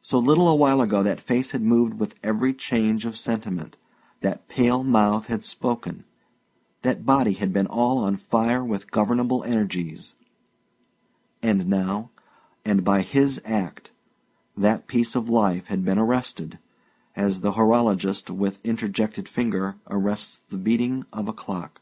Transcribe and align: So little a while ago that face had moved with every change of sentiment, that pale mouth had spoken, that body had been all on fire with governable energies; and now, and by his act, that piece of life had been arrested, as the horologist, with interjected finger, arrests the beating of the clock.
So 0.00 0.20
little 0.20 0.46
a 0.48 0.54
while 0.54 0.80
ago 0.80 1.02
that 1.02 1.20
face 1.20 1.50
had 1.50 1.60
moved 1.60 1.94
with 1.94 2.14
every 2.22 2.54
change 2.54 3.04
of 3.04 3.18
sentiment, 3.18 3.76
that 4.20 4.46
pale 4.46 4.84
mouth 4.84 5.26
had 5.26 5.42
spoken, 5.42 6.04
that 6.82 7.04
body 7.04 7.32
had 7.32 7.52
been 7.52 7.66
all 7.66 7.98
on 7.98 8.16
fire 8.16 8.62
with 8.62 8.92
governable 8.92 9.42
energies; 9.42 10.14
and 11.42 11.66
now, 11.66 12.10
and 12.64 12.84
by 12.84 13.02
his 13.02 13.40
act, 13.44 13.90
that 14.56 14.86
piece 14.86 15.16
of 15.16 15.28
life 15.28 15.66
had 15.66 15.84
been 15.84 15.98
arrested, 15.98 16.60
as 17.16 17.40
the 17.40 17.54
horologist, 17.54 18.30
with 18.30 18.64
interjected 18.64 19.28
finger, 19.28 19.74
arrests 19.88 20.38
the 20.48 20.58
beating 20.58 21.04
of 21.12 21.26
the 21.26 21.32
clock. 21.32 21.80